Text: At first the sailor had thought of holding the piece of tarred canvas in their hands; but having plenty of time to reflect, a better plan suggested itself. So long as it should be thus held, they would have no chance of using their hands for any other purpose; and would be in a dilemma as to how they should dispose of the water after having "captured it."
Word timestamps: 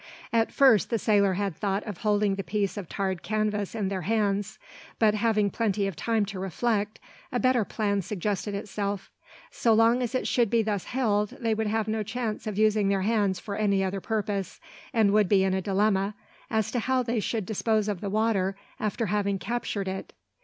At 0.33 0.51
first 0.51 0.89
the 0.89 0.97
sailor 0.97 1.33
had 1.33 1.55
thought 1.55 1.83
of 1.83 1.99
holding 1.99 2.33
the 2.33 2.43
piece 2.43 2.75
of 2.75 2.89
tarred 2.89 3.21
canvas 3.21 3.75
in 3.75 3.89
their 3.89 4.01
hands; 4.01 4.57
but 4.97 5.13
having 5.13 5.51
plenty 5.51 5.85
of 5.85 5.95
time 5.95 6.25
to 6.25 6.39
reflect, 6.39 6.99
a 7.31 7.39
better 7.39 7.63
plan 7.63 8.01
suggested 8.01 8.55
itself. 8.55 9.11
So 9.51 9.75
long 9.75 10.01
as 10.01 10.15
it 10.15 10.27
should 10.27 10.49
be 10.49 10.63
thus 10.63 10.85
held, 10.85 11.37
they 11.39 11.53
would 11.53 11.67
have 11.67 11.87
no 11.87 12.01
chance 12.01 12.47
of 12.47 12.57
using 12.57 12.89
their 12.89 13.03
hands 13.03 13.39
for 13.39 13.55
any 13.55 13.83
other 13.83 14.01
purpose; 14.01 14.59
and 14.91 15.11
would 15.13 15.29
be 15.29 15.43
in 15.43 15.53
a 15.53 15.61
dilemma 15.61 16.15
as 16.49 16.71
to 16.71 16.79
how 16.79 17.03
they 17.03 17.19
should 17.19 17.45
dispose 17.45 17.87
of 17.87 18.01
the 18.01 18.09
water 18.09 18.57
after 18.79 19.05
having 19.05 19.37
"captured 19.37 19.87
it." 19.87 20.13